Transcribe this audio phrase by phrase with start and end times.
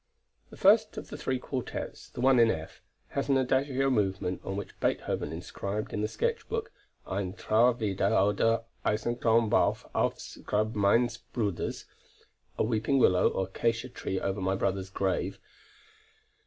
[0.49, 4.55] The first of the three quartets, the one in F, has an Adagio movement on
[4.55, 6.71] which Beethoven inscribed in the sketch book,
[7.05, 9.53] "Eine Trauerweide oder Akazienbaum
[9.93, 11.85] aufs Grab meines Bruders."
[12.57, 15.37] [A weeping willow or acacia tree over my brother's grave.